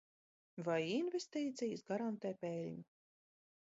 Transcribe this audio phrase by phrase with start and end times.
[0.67, 2.85] Vai investīcijas garantē peļņu?